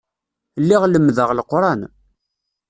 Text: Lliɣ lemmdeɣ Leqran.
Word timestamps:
Lliɣ 0.61 0.83
lemmdeɣ 0.87 1.29
Leqran. 1.33 1.81